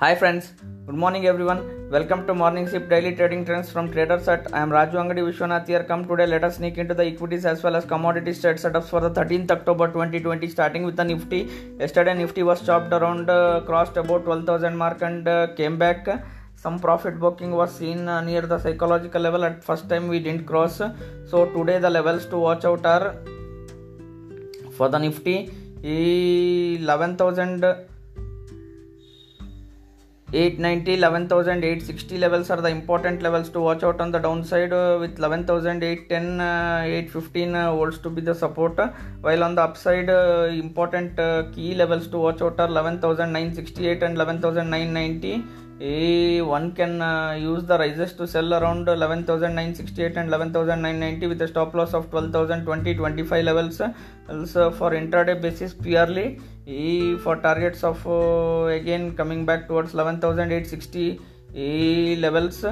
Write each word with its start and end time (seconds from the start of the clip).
Hi 0.00 0.14
friends, 0.14 0.52
good 0.86 0.94
morning 0.94 1.26
everyone. 1.26 1.90
Welcome 1.90 2.24
to 2.28 2.32
Morning 2.32 2.68
Sip 2.68 2.88
Daily 2.88 3.16
Trading 3.16 3.44
Trends 3.44 3.68
from 3.68 3.90
Traders 3.90 4.28
at 4.28 4.46
I 4.54 4.60
am 4.60 4.70
Raju 4.70 4.94
Angadi 5.02 5.22
Vishwanath 5.28 5.66
here. 5.66 5.82
Come 5.82 6.06
today, 6.06 6.24
let 6.24 6.44
us 6.44 6.58
sneak 6.58 6.78
into 6.78 6.94
the 6.94 7.04
equities 7.04 7.44
as 7.44 7.64
well 7.64 7.74
as 7.74 7.84
commodities 7.84 8.40
trade 8.40 8.58
setups 8.58 8.84
for 8.84 9.00
the 9.00 9.10
13th 9.10 9.50
October 9.50 9.88
2020. 9.88 10.48
Starting 10.50 10.84
with 10.84 10.94
the 10.94 11.02
Nifty. 11.02 11.50
Yesterday 11.80 12.14
Nifty 12.14 12.44
was 12.44 12.64
chopped 12.64 12.92
around, 12.92 13.28
uh, 13.28 13.62
crossed 13.66 13.96
about 13.96 14.22
12,000 14.22 14.76
mark 14.76 15.02
and 15.02 15.26
uh, 15.26 15.48
came 15.56 15.76
back. 15.76 16.06
Some 16.54 16.78
profit 16.78 17.18
booking 17.18 17.50
was 17.50 17.74
seen 17.74 18.06
uh, 18.06 18.20
near 18.20 18.42
the 18.42 18.60
psychological 18.60 19.20
level. 19.20 19.44
At 19.44 19.64
first 19.64 19.88
time 19.88 20.06
we 20.06 20.20
didn't 20.20 20.46
cross. 20.46 20.80
So 21.26 21.46
today 21.56 21.80
the 21.80 21.90
levels 21.90 22.24
to 22.26 22.38
watch 22.38 22.64
out 22.64 22.86
are 22.86 23.16
for 24.76 24.88
the 24.88 24.98
Nifty 24.98 25.50
11,000. 25.82 27.97
890 30.30 31.02
11860 31.02 32.18
levels 32.18 32.50
are 32.50 32.60
the 32.60 32.68
important 32.68 33.22
levels 33.22 33.48
to 33.48 33.60
watch 33.60 33.82
out 33.82 33.98
on 33.98 34.10
the 34.10 34.18
downside 34.18 34.74
uh, 34.74 34.98
with 35.00 35.18
11810 35.18 36.38
uh, 36.38 36.82
815 36.84 37.54
uh, 37.54 37.74
volts 37.74 37.96
to 37.96 38.10
be 38.10 38.20
the 38.20 38.34
support. 38.34 38.78
While 39.22 39.42
on 39.42 39.54
the 39.54 39.62
upside 39.62 40.10
uh, 40.10 40.48
important 40.52 41.18
uh, 41.18 41.44
key 41.54 41.74
levels 41.74 42.08
to 42.08 42.18
watch 42.18 42.42
out 42.42 42.60
are 42.60 42.68
11968 42.68 44.02
and 44.02 44.18
11990 44.18 45.67
Eh, 45.80 46.40
one 46.40 46.72
can 46.72 47.00
uh, 47.00 47.34
use 47.34 47.62
the 47.62 47.78
rises 47.78 48.12
to 48.14 48.26
sell 48.26 48.52
around 48.52 48.88
11968 48.88 50.16
and 50.16 50.28
11990 50.28 51.28
with 51.28 51.40
a 51.40 51.46
stop 51.46 51.72
loss 51.72 51.94
of 51.94 52.10
12020 52.10 52.94
25 52.94 53.44
levels. 53.44 53.80
Also 54.28 54.72
for 54.72 54.90
intraday 54.90 55.40
basis 55.40 55.74
purely 55.74 56.40
eh, 56.66 57.16
for 57.18 57.36
targets 57.36 57.84
of 57.84 58.04
uh, 58.08 58.64
again 58.80 59.16
coming 59.16 59.46
back 59.46 59.68
towards 59.68 59.94
11860 59.94 61.20
eh, 61.54 62.16
levels. 62.18 62.64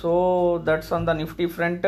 So 0.00 0.60
that's 0.64 0.90
on 0.90 1.04
the 1.04 1.12
nifty 1.12 1.46
front. 1.46 1.86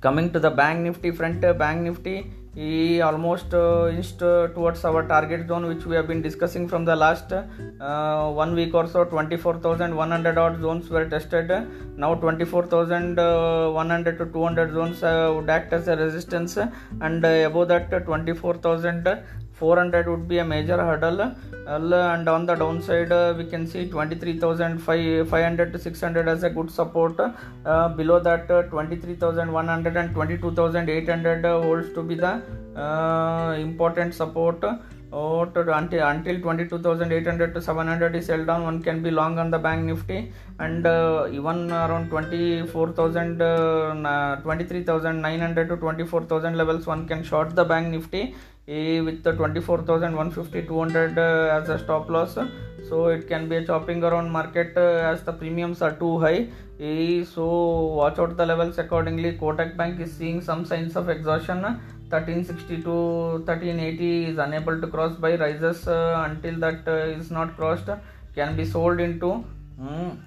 Coming 0.00 0.32
to 0.32 0.40
the 0.40 0.50
bank 0.50 0.80
nifty 0.80 1.12
front 1.12 1.40
bank 1.56 1.82
nifty 1.82 2.32
he 2.54 3.00
almost 3.00 3.54
uh, 3.54 3.88
inched 3.92 4.22
uh, 4.22 4.48
towards 4.48 4.84
our 4.84 5.06
target 5.06 5.46
zone 5.46 5.66
which 5.66 5.86
we 5.86 5.94
have 5.94 6.08
been 6.08 6.20
discussing 6.20 6.66
from 6.68 6.84
the 6.84 6.96
last 6.96 7.32
uh, 7.32 7.44
one 8.30 8.56
week 8.56 8.74
or 8.74 8.88
so. 8.88 9.04
24100 9.04 10.36
odd 10.36 10.60
zones 10.60 10.90
were 10.90 11.08
tested. 11.08 11.48
Now 11.96 12.16
24100 12.16 14.18
to 14.18 14.26
200 14.26 14.72
zones 14.72 15.02
would 15.02 15.48
act 15.48 15.72
as 15.72 15.86
a 15.86 15.94
resistance. 15.96 16.58
And 17.00 17.24
above 17.24 17.68
that 17.68 17.88
24400 19.60 20.08
would 20.08 20.26
be 20.26 20.38
a 20.38 20.44
major 20.44 20.78
hurdle. 20.88 21.20
And 21.66 22.28
on 22.28 22.46
the 22.46 22.54
downside 22.54 23.12
uh, 23.12 23.34
we 23.36 23.44
can 23.44 23.66
see 23.66 23.88
23500 23.88 25.72
to 25.72 25.78
600 25.78 26.28
as 26.28 26.42
a 26.42 26.50
good 26.50 26.70
support. 26.70 27.20
Uh, 27.20 27.88
below 28.00 28.18
that 28.20 28.50
uh, 28.50 28.62
23100 28.62 29.96
and 29.96 30.14
22800 30.14 31.44
uh, 31.44 31.62
holds 31.62 31.92
to 31.94 32.02
be 32.02 32.14
the 32.14 32.32
important 33.58 34.14
support. 34.14 34.64
Or 35.12 35.46
to, 35.46 35.76
until 35.76 36.06
until 36.06 36.36
22800 36.40 37.52
to 37.54 37.60
700 37.60 38.14
is 38.14 38.28
held 38.28 38.46
down 38.46 38.62
one 38.62 38.80
can 38.80 39.02
be 39.02 39.10
long 39.10 39.40
on 39.40 39.50
the 39.50 39.58
bank 39.58 39.84
nifty. 39.84 40.32
And 40.60 40.86
uh, 40.86 41.26
even 41.32 41.72
around 41.72 42.10
24000 42.10 43.42
uh, 43.42 44.40
23900 44.42 45.68
to 45.68 45.76
24000 45.76 46.56
levels 46.56 46.86
one 46.86 47.08
can 47.08 47.24
short 47.24 47.56
the 47.56 47.64
bank 47.64 47.88
nifty 47.88 48.36
eh, 48.76 49.00
with 49.00 49.22
the 49.22 49.32
24150 49.32 50.66
200 50.66 51.18
uh, 51.18 51.58
as 51.58 51.68
a 51.68 51.78
stop 51.78 52.08
loss. 52.08 52.38
So 52.88 53.06
it 53.08 53.28
can 53.28 53.48
be 53.48 53.56
a 53.56 53.64
chopping 53.64 54.02
around 54.02 54.30
market 54.30 54.76
uh, 54.76 55.12
as 55.12 55.22
the 55.22 55.32
premiums 55.32 55.82
are 55.82 55.92
too 55.92 56.18
high. 56.18 56.48
Eh, 56.80 57.24
so 57.24 57.44
watch 58.00 58.18
out 58.18 58.36
the 58.36 58.46
levels 58.46 58.78
accordingly. 58.78 59.32
Kotak 59.32 59.76
bank 59.76 60.00
is 60.00 60.12
seeing 60.12 60.40
some 60.40 60.64
signs 60.64 60.96
of 60.96 61.08
exhaustion. 61.08 61.62
1360 61.62 62.82
to 62.82 62.94
1380 63.46 64.24
is 64.30 64.38
unable 64.38 64.80
to 64.80 64.86
cross 64.88 65.14
by 65.16 65.36
rises 65.36 65.86
uh, 65.86 66.26
until 66.28 66.58
that 66.58 66.88
is 67.18 67.30
not 67.30 67.56
crossed 67.56 67.90
can 68.34 68.56
be 68.56 68.64
sold 68.64 68.98
into. 69.00 69.44
Mm, 69.80 70.18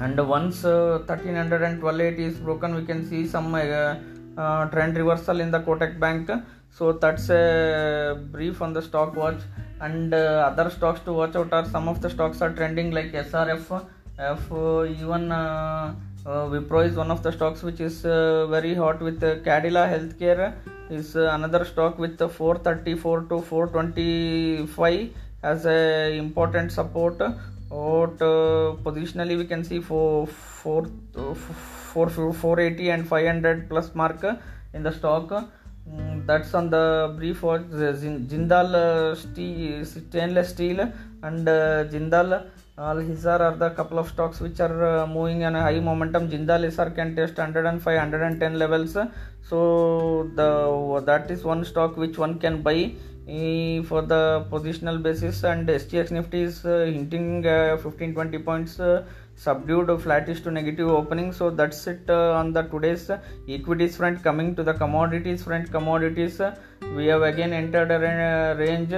and 0.00 0.28
once 0.28 0.64
uh, 0.64 1.02
1300 1.06 1.62
and 1.62 1.82
1280 1.82 2.24
is 2.24 2.36
broken 2.38 2.74
we 2.74 2.84
can 2.84 3.00
see 3.08 3.26
some 3.26 3.54
uh, 3.54 3.94
uh, 4.36 4.66
trend 4.66 4.96
reversal 4.96 5.40
in 5.40 5.50
the 5.50 5.60
kotak 5.60 5.98
bank 5.98 6.30
so 6.76 6.92
that's 6.92 7.28
a 7.30 8.20
brief 8.32 8.60
on 8.60 8.72
the 8.72 8.82
stock 8.82 9.16
watch. 9.16 9.40
And 9.80 10.14
uh, 10.14 10.50
other 10.50 10.70
stocks 10.70 11.00
to 11.00 11.12
watch 11.12 11.36
out 11.36 11.52
are 11.52 11.66
some 11.66 11.88
of 11.88 12.00
the 12.00 12.10
stocks 12.10 12.40
are 12.40 12.52
trending 12.52 12.90
like 12.90 13.12
srf 13.12 13.86
F, 14.18 14.50
uh, 14.50 14.84
even 14.84 15.30
uh, 15.30 15.94
uh, 16.24 16.46
Wipro 16.52 16.86
is 16.88 16.96
one 16.96 17.10
of 17.10 17.22
the 17.22 17.30
stocks 17.30 17.62
which 17.62 17.80
is 17.80 18.06
uh, 18.06 18.46
very 18.46 18.74
hot 18.74 19.02
with 19.02 19.22
uh, 19.22 19.36
Cadila 19.36 19.86
Healthcare 19.92 20.54
is 20.88 21.16
uh, 21.16 21.30
another 21.34 21.66
stock 21.66 21.98
with 21.98 22.16
the 22.16 22.26
434 22.26 23.22
to 23.24 23.42
425 23.42 25.10
as 25.42 25.66
a 25.66 26.16
important 26.16 26.72
support. 26.72 27.20
Or 27.68 28.08
positionally 28.08 29.36
we 29.36 29.44
can 29.44 29.64
see 29.64 29.80
for 29.80 30.26
4, 30.26 30.86
4, 31.92 32.08
480 32.08 32.90
and 32.90 33.06
500 33.06 33.68
plus 33.68 33.94
mark 33.94 34.24
in 34.72 34.82
the 34.82 34.92
stock 34.92 35.50
that's 36.26 36.52
on 36.54 36.70
the 36.70 37.14
brief 37.16 37.42
watch 37.42 37.62
Jindal 37.62 38.74
uh, 38.74 39.14
steel, 39.14 39.84
stainless 39.84 40.50
steel 40.50 40.80
and 41.22 41.48
uh, 41.48 41.84
Jindal 41.92 42.46
Al 42.78 42.96
Hisar 42.96 43.40
are 43.40 43.56
the 43.56 43.70
couple 43.70 43.98
of 43.98 44.08
stocks 44.08 44.40
which 44.40 44.60
are 44.60 44.84
uh, 44.84 45.06
moving 45.06 45.44
on 45.44 45.54
a 45.56 45.62
high 45.62 45.80
momentum. 45.80 46.28
Jindal 46.28 46.64
Hisar 46.68 46.94
can 46.94 47.16
test 47.16 47.38
105, 47.38 47.84
110 47.84 48.58
levels. 48.58 48.98
So 49.48 50.30
the 50.34 51.02
that 51.06 51.30
is 51.30 51.42
one 51.42 51.64
stock 51.64 51.96
which 51.96 52.18
one 52.18 52.38
can 52.38 52.60
buy 52.60 52.92
for 53.88 54.02
the 54.02 54.46
positional 54.50 55.02
basis. 55.02 55.42
And 55.44 55.66
SGX 55.66 56.10
Nifty 56.10 56.42
is 56.42 56.62
hinting 56.62 57.44
15, 57.44 58.12
20 58.12 58.38
points 58.40 58.78
subdued 59.36 60.00
flattish 60.00 60.40
to 60.40 60.50
negative 60.50 60.88
opening. 60.88 61.32
So 61.32 61.50
that's 61.50 61.86
it 61.86 62.08
uh, 62.08 62.32
on 62.32 62.52
the 62.52 62.62
today's 62.62 63.10
equities 63.48 63.96
front. 63.96 64.22
Coming 64.22 64.56
to 64.56 64.62
the 64.62 64.74
commodities 64.74 65.44
front 65.44 65.70
commodities 65.70 66.40
uh, 66.40 66.56
we 66.96 67.06
have 67.06 67.22
again 67.22 67.52
entered 67.52 67.90
a 67.90 68.56
range. 68.58 68.94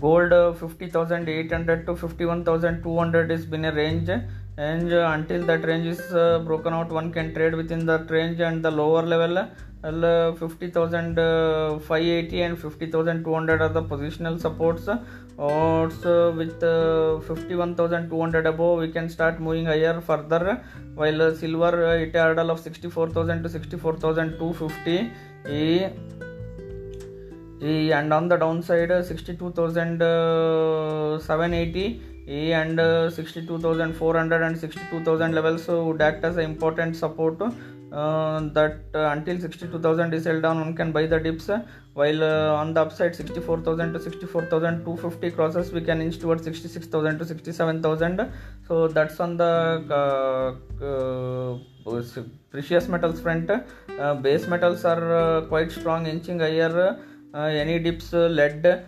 Gold 0.00 0.32
uh, 0.32 0.52
50800 0.52 1.86
to 1.86 1.94
51200 1.94 3.30
is 3.30 3.46
been 3.46 3.64
a 3.66 3.72
range. 3.72 4.10
And 4.56 4.92
until 4.92 5.46
that 5.46 5.64
range 5.64 5.86
is 5.86 6.02
broken 6.44 6.74
out 6.74 6.90
one 6.90 7.12
can 7.12 7.32
trade 7.32 7.54
within 7.54 7.86
that 7.86 8.10
range 8.10 8.40
and 8.40 8.62
the 8.62 8.70
lower 8.70 9.02
level 9.02 9.48
uh, 9.82 10.34
50,580 10.34 12.42
and 12.42 12.58
50,200 12.58 13.62
are 13.62 13.70
the 13.70 13.82
positional 13.82 14.38
supports. 14.38 14.86
Also, 15.38 16.32
with 16.32 16.62
uh, 16.62 17.18
51,200 17.20 18.46
above, 18.46 18.80
we 18.80 18.92
can 18.92 19.08
start 19.08 19.40
moving 19.40 19.64
higher 19.64 20.02
further. 20.02 20.62
While 20.94 21.22
uh, 21.22 21.34
silver 21.34 21.86
uh, 21.86 21.96
hit 21.98 22.14
a 22.14 22.24
hurdle 22.24 22.50
of 22.50 22.60
64,000 22.60 23.42
to 23.42 23.48
64,250. 23.48 25.10
And 27.62 28.12
on 28.12 28.28
the 28.28 28.36
downside, 28.36 28.90
62,780 29.04 32.02
and 32.30 32.78
uh, 32.78 33.10
62,400 33.10 34.42
and 34.42 34.58
62,000 34.58 35.34
levels 35.34 35.66
would 35.66 36.00
act 36.00 36.24
as 36.24 36.36
an 36.36 36.44
important 36.44 36.94
support 36.94 37.40
uh, 37.42 38.40
that 38.52 38.78
uh, 38.94 39.08
until 39.10 39.40
62,000 39.40 40.14
is 40.14 40.24
held 40.24 40.42
down 40.42 40.60
one 40.60 40.76
can 40.76 40.92
buy 40.92 41.06
the 41.06 41.18
dips 41.18 41.48
uh, 41.48 41.60
while 41.94 42.22
on 42.22 42.72
the 42.72 42.80
upside 42.80 43.16
64,000 43.16 43.92
to 43.92 44.00
64,250 44.00 45.30
crosses 45.32 45.72
we 45.72 45.80
can 45.80 46.00
inch 46.00 46.20
towards 46.20 46.44
66,000 46.44 47.18
to 47.18 47.24
67,000 47.24 48.32
so 48.68 48.86
that's 48.86 49.18
on 49.18 49.36
the 49.36 49.48
precious 52.52 52.86
metals 52.86 53.20
front. 53.20 53.50
Base 54.22 54.46
metals 54.46 54.84
are 54.84 55.42
quite 55.48 55.72
strong 55.72 56.06
inching 56.06 56.38
higher 56.38 56.96
any 57.34 57.80
dips 57.80 58.12
lead 58.12 58.86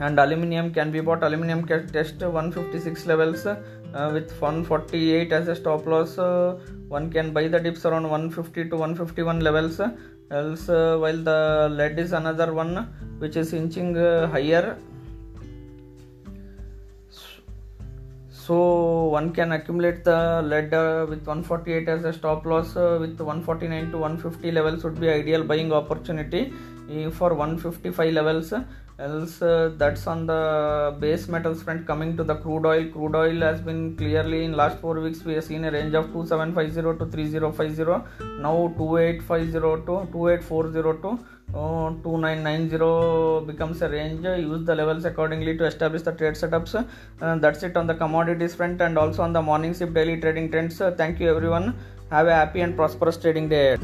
and 0.00 0.18
aluminium 0.18 0.72
can 0.72 0.90
be 0.90 1.00
bought. 1.00 1.22
Aluminium 1.22 1.64
can 1.66 1.86
test 1.88 2.20
156 2.20 3.06
levels 3.06 3.46
uh, 3.46 4.10
with 4.12 4.30
148 4.40 5.32
as 5.32 5.48
a 5.48 5.56
stop 5.56 5.86
loss. 5.86 6.18
Uh, 6.18 6.58
one 6.88 7.10
can 7.10 7.32
buy 7.32 7.48
the 7.48 7.58
dips 7.58 7.84
around 7.84 8.04
150 8.04 8.70
to 8.70 8.76
151 8.76 9.40
levels. 9.40 9.80
Else 10.30 10.68
uh, 10.68 10.98
while 11.00 11.16
the 11.16 11.68
lead 11.70 11.98
is 11.98 12.12
another 12.12 12.52
one 12.52 12.76
which 13.18 13.36
is 13.36 13.52
inching 13.52 13.94
higher. 13.94 14.78
So 18.30 19.08
one 19.08 19.34
can 19.34 19.52
accumulate 19.52 20.04
the 20.04 20.40
lead 20.42 20.72
uh, 20.72 21.04
with 21.06 21.26
148 21.26 21.86
as 21.86 22.04
a 22.04 22.12
stop 22.14 22.46
loss 22.46 22.76
uh, 22.76 22.96
with 22.98 23.20
149 23.20 23.90
to 23.90 23.98
150 23.98 24.52
levels 24.52 24.84
would 24.84 24.98
be 24.98 25.10
ideal 25.10 25.44
buying 25.44 25.70
opportunity. 25.70 26.52
Uh, 26.90 27.10
for 27.10 27.34
155 27.34 28.14
levels 28.14 28.54
else 28.98 29.40
uh, 29.42 29.70
that's 29.76 30.06
on 30.06 30.26
the 30.26 30.96
base 30.98 31.28
metals 31.28 31.62
front. 31.62 31.86
Coming 31.86 32.16
to 32.16 32.24
the 32.24 32.36
crude 32.36 32.66
oil 32.66 32.86
crude 32.92 33.14
oil 33.14 33.40
has 33.40 33.60
been 33.60 33.96
clearly 33.96 34.44
in 34.44 34.52
last 34.52 34.78
four 34.78 34.98
weeks 35.00 35.24
we 35.24 35.34
have 35.34 35.44
seen 35.44 35.64
a 35.64 35.70
range 35.70 35.94
of 35.94 36.06
2750 36.12 36.98
to 36.98 37.10
3050 37.10 37.84
now 38.42 38.74
28502 38.76 40.08
28402 40.12 41.18
uh, 41.54 41.90
2990 42.02 43.46
becomes 43.46 43.80
a 43.82 43.88
range. 43.88 44.24
Use 44.24 44.64
the 44.66 44.74
levels 44.74 45.04
accordingly 45.04 45.56
to 45.56 45.64
establish 45.64 46.02
the 46.02 46.12
trade 46.12 46.34
setups. 46.34 46.74
Uh, 47.20 47.36
that's 47.36 47.62
it 47.62 47.76
on 47.76 47.86
the 47.86 47.94
commodities 47.94 48.54
front 48.54 48.80
and 48.82 48.98
also 48.98 49.22
on 49.22 49.32
the 49.32 49.40
morning 49.40 49.72
sip 49.72 49.94
daily 49.94 50.20
trading 50.20 50.50
trends. 50.50 50.80
Uh, 50.80 50.90
thank 50.90 51.18
you 51.20 51.28
everyone. 51.34 51.74
Have 52.10 52.26
a 52.26 52.34
happy 52.34 52.60
and 52.60 52.76
prosperous 52.76 53.16
trading 53.16 53.48
day. 53.48 53.76